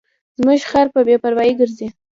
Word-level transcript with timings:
زموږ 0.37 0.61
خر 0.69 0.85
په 0.93 0.99
بې 1.07 1.15
پروایۍ 1.23 1.51
ګرځي. 1.59 1.87